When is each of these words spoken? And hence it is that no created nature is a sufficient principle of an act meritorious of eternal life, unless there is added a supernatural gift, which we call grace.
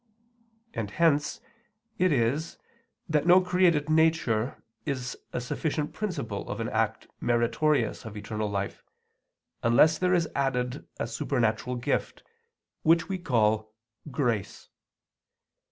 And 0.73 0.89
hence 0.89 1.41
it 1.99 2.11
is 2.11 2.57
that 3.07 3.27
no 3.27 3.39
created 3.39 3.87
nature 3.87 4.63
is 4.83 5.15
a 5.31 5.39
sufficient 5.39 5.93
principle 5.93 6.49
of 6.49 6.59
an 6.59 6.69
act 6.69 7.05
meritorious 7.19 8.03
of 8.03 8.17
eternal 8.17 8.49
life, 8.49 8.83
unless 9.61 9.99
there 9.99 10.15
is 10.15 10.27
added 10.33 10.87
a 10.99 11.05
supernatural 11.05 11.75
gift, 11.75 12.23
which 12.81 13.09
we 13.09 13.19
call 13.19 13.75
grace. 14.09 14.69